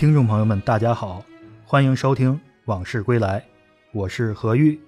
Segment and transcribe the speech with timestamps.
[0.00, 1.22] 听众朋友们，大家好，
[1.62, 2.32] 欢迎收听
[2.64, 3.38] 《往事归来》，
[3.92, 4.80] 我是何玉。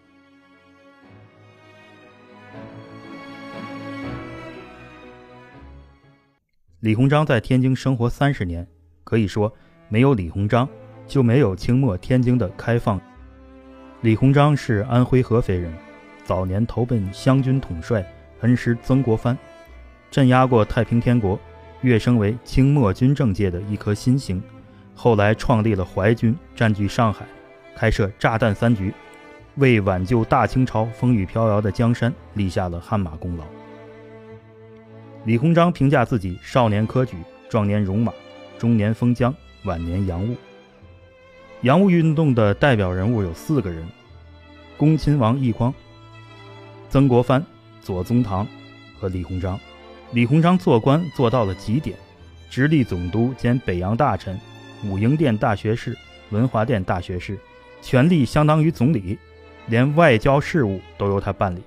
[6.81, 8.67] 李鸿章在天津生活三十年，
[9.05, 9.55] 可以说
[9.91, 10.67] 没有李鸿章
[11.07, 12.99] 就没有清末天津的开放。
[14.01, 15.71] 李鸿章是安徽合肥人，
[16.25, 18.03] 早年投奔湘军统帅
[18.41, 19.37] 恩师曾国藩，
[20.11, 21.39] 镇压过太平天国，
[21.83, 24.43] 跃升为清末军政界的一颗新星。
[24.95, 27.27] 后来创立了淮军，占据上海，
[27.75, 28.93] 开设炸弹三局，
[29.57, 33.45] 为挽救大清朝风雨飘摇的江山立下了汗马功劳。
[35.25, 37.17] 李鸿章评价自己：少年科举，
[37.49, 38.13] 壮年戎马，
[38.59, 40.37] 中年封疆，晚年洋务。
[41.63, 43.87] 洋务运动的代表人物有四个人：
[44.77, 45.73] 恭亲王奕匡、
[46.89, 47.45] 曾国藩、
[47.81, 48.47] 左宗棠
[49.01, 49.59] 和李鸿章。
[50.11, 51.97] 李鸿章做官做到了极点，
[52.51, 54.39] 直隶总督兼北洋大臣。
[54.85, 55.97] 武英殿大学士、
[56.31, 57.39] 文华殿大学士，
[57.81, 59.19] 权力相当于总理，
[59.67, 61.63] 连外交事务都由他办理。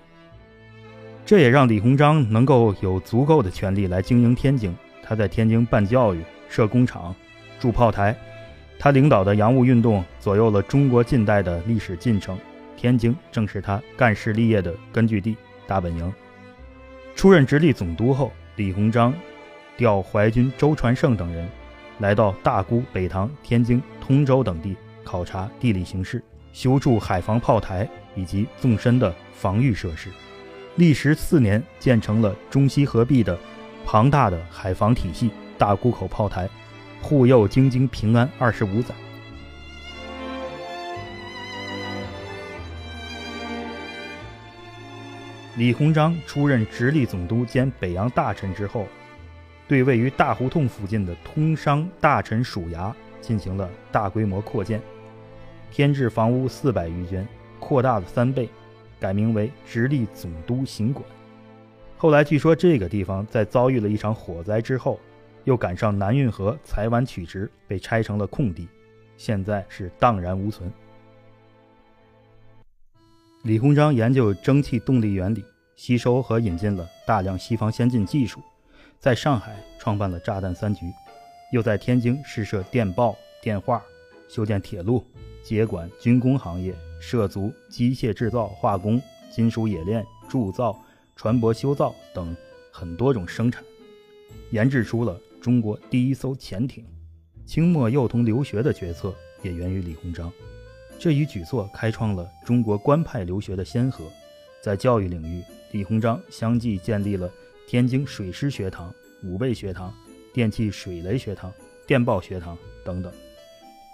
[1.25, 4.75] 这也让李鸿章能够有足够的权力来经营天津。
[5.02, 7.16] 他在天津办教育、设工厂、
[7.59, 8.16] 筑炮台，
[8.77, 12.38] 他领导的洋务运动左右了中国近代的历史进程。
[12.75, 16.13] 天津正是他干事立业的根据地、大本营。
[17.16, 19.13] 出任直隶总督后，李鸿章
[19.77, 21.47] 调淮军周传胜等人。
[21.99, 30.09] 来到大沽、北塘、天津、通州等地考察地理形势，修筑海防炮台以及纵深的防御设施，
[30.75, 33.37] 历时四年建成了中西合璧的
[33.85, 35.31] 庞大的海防体系。
[35.57, 36.49] 大沽口炮台
[37.02, 38.93] 护佑京津平安二十五载。
[45.55, 48.86] 李鸿章出任直隶总督兼北洋大臣之后。
[49.67, 54.80] 对位于大胡同附近的通商大臣署衙进行了大规模扩建，
[55.71, 57.27] 添置房屋四百余间，
[57.59, 58.48] 扩大了三倍，
[58.99, 61.03] 改名为直隶总督行馆。
[61.98, 64.99] 后来据说这个地方在遭遇了一场火灾之后，
[65.45, 68.67] 又赶上南运河采完取直，被拆成了空地，
[69.17, 70.71] 现在是荡然无存。
[73.42, 75.43] 李鸿章研究蒸汽动力原理，
[75.76, 78.39] 吸收和引进了大量西方先进技术。
[79.05, 80.92] 在上海创办了炸弹三局，
[81.52, 83.80] 又在天津试设电报、电话，
[84.27, 85.05] 修建铁路，
[85.43, 88.99] 接管军工行业，涉足机械制造、化工、
[89.30, 90.76] 金属冶炼、铸造、
[91.15, 92.36] 船舶修造等
[92.71, 93.64] 很多种生产，
[94.49, 96.83] 研制出了中国第一艘潜艇。
[97.45, 99.14] 清末幼童留学的决策
[99.44, 100.33] 也源于李鸿章，
[100.98, 104.04] 这一举措开创了中国官派留学的先河。
[104.64, 107.30] 在教育领域，李鸿章相继建立了。
[107.67, 108.93] 天津水师学堂、
[109.23, 109.92] 武备学堂、
[110.31, 111.52] 电气水雷学堂、
[111.87, 112.55] 电报学堂
[112.86, 113.11] 等等。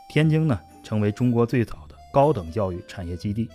[0.09, 3.49] 天津呢，成为中国最早的高等教育产业基地。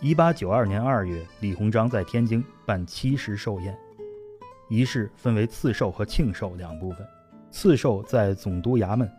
[0.00, 3.76] 一八九二年二月，李鸿章在天津办七十寿宴，
[4.70, 7.06] 仪式分为赐寿和庆寿两部分。
[7.58, 9.10] 赐寿在总督衙门，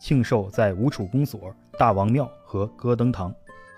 [0.00, 3.32] 庆寿在吴楚公所、大王庙和戈登堂。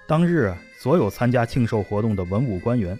[0.08, 2.98] 当日，所有参加庆寿活动的文武官员，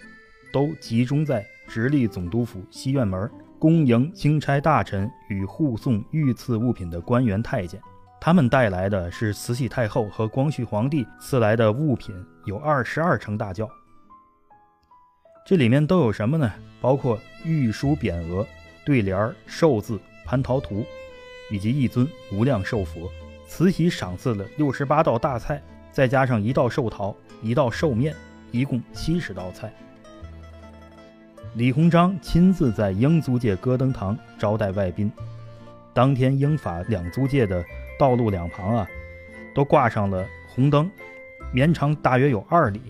[0.53, 3.27] 都集中在直隶总督府西院门，
[3.57, 7.81] 恭迎钦差大臣与护送御赐物品的官员太监。
[8.21, 13.67] 他们带来的是慈禧太后和光绪皇帝赐来的物品，有二十二乘大轿。
[15.47, 16.53] 这里面都有什么呢？
[16.79, 18.45] 包括御书匾额、
[18.85, 20.85] 对联、寿字、蟠桃图。
[21.49, 23.09] 以及一尊无量寿佛，
[23.47, 28.15] 慈禧赏赐了六十八道大菜，再加上一道寿桃、一道寿面，
[28.51, 29.71] 一共七十道菜。
[31.55, 35.11] 李鸿章亲自在英租界戈登堂招待外宾。
[35.93, 37.63] 当天，英法两租界的
[37.97, 38.87] 道路两旁啊，
[39.55, 40.91] 都挂上了红灯，
[41.51, 42.81] 绵长大约有二里，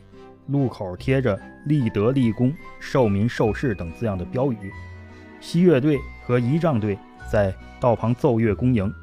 [0.48, 4.58] 路口贴着“立德立功、寿民寿世”等字样的标语。
[5.40, 6.98] 西乐队和仪仗队。
[7.32, 8.94] 在道旁奏乐恭迎。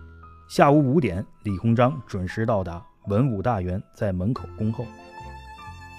[0.48, 4.84] 下午五点，李鸿章准时到达，文武大员在门口恭候。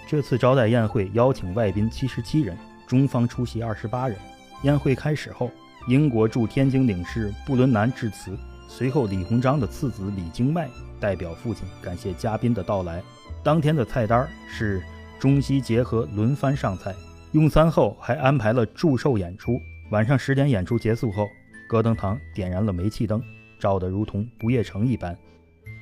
[0.07, 4.15] 这次招待宴会邀请外宾七十七人，中方出席二十八人。
[4.61, 5.49] 宴会开始后，
[5.87, 8.37] 英国驻天津领事布伦南致辞，
[8.67, 10.69] 随后李鸿章的次子李经迈
[10.99, 13.01] 代表父亲感谢嘉宾的到来。
[13.43, 14.81] 当天的菜单是
[15.19, 16.93] 中西结合，轮番上菜。
[17.31, 19.59] 用餐后还安排了祝寿演出。
[19.91, 21.27] 晚上十点演出结束后。
[21.75, 23.21] 戈登堂点燃了煤气灯，
[23.59, 25.13] 照得如同不夜城一般。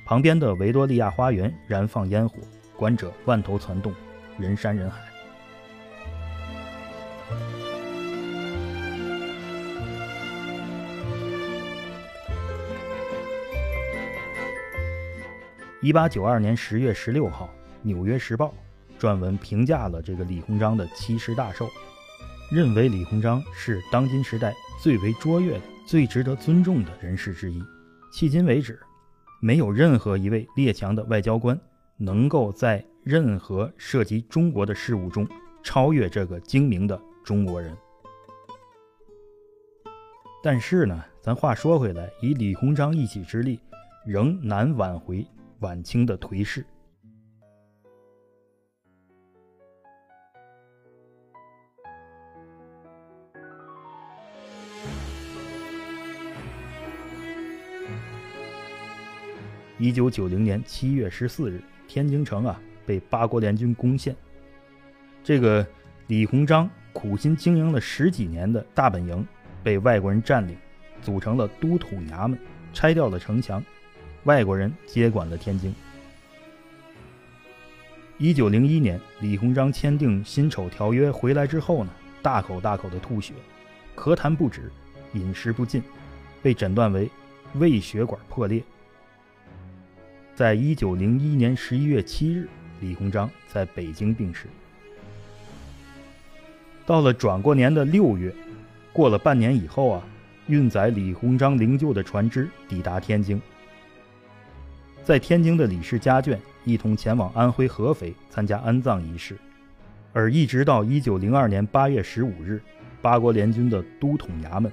[0.04, 2.38] 旁边的维多利亚花园燃放烟火，
[2.76, 3.94] 观者万头攒动，
[4.36, 5.00] 人山人海。
[15.80, 17.46] 一八九二年十月十六号，
[17.82, 18.52] 《纽约时报》
[19.00, 21.70] 撰文评价了这个李鸿章的七十大寿，
[22.50, 24.52] 认为李鸿章是当今时代
[24.82, 27.62] 最为卓越的、最值得尊重的人士之一。
[28.12, 28.78] 迄今为止，
[29.40, 31.58] 没有任何一位列强的外交官
[31.96, 35.28] 能够在任何涉及中国的事务中
[35.62, 37.76] 超越这个精明的中国人。
[40.42, 43.58] 但是呢，咱话说回来，以李鸿章一己之力，
[44.06, 45.26] 仍难挽回。
[45.60, 46.66] 晚清的颓势。
[59.84, 64.16] 一九九零年七月十四日，天津城啊被八国联军攻陷。
[65.22, 65.66] 这个
[66.06, 69.22] 李鸿章苦心经营了十几年的大本营
[69.62, 70.56] 被外国人占领，
[71.02, 72.38] 组成了都统衙门，
[72.72, 73.62] 拆掉了城墙。
[74.22, 75.74] 外国人接管了天津。
[78.16, 81.90] 一九零一年，李鸿章签订辛丑条约回来之后呢，
[82.22, 83.34] 大口大口的吐血，
[83.94, 84.72] 咳痰不止，
[85.12, 85.82] 饮食不进，
[86.42, 87.10] 被诊断为
[87.56, 88.64] 胃血管破裂。
[90.34, 92.48] 在一九零一年十一月七日，
[92.80, 94.48] 李鸿章在北京病逝。
[96.84, 98.34] 到了转过年的六月，
[98.92, 100.02] 过了半年以后啊，
[100.48, 103.40] 运载李鸿章灵柩的船只抵达天津。
[105.04, 109.38] 在天津的李氏家眷一同前往安徽合肥参加安葬仪式，
[110.12, 112.60] 而一直到一九零二年八月十五日，
[113.00, 114.72] 八国联军的都统衙门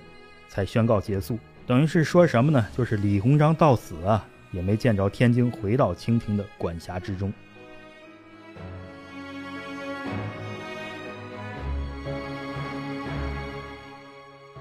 [0.50, 1.38] 才宣告结束。
[1.68, 2.66] 等于是说什么呢？
[2.76, 7.32] 就是李鸿章到死啊，也没见着天津回到清廷的管辖之中。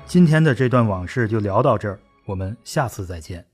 [0.07, 3.50] 今天的这段往事就聊到这儿，我们下次再见。